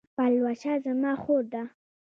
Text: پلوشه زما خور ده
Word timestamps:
پلوشه 0.15 0.73
زما 0.85 1.13
خور 1.23 1.43
ده 1.53 1.63